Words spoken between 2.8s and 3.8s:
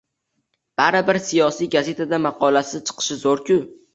chiqishi zo`r-ku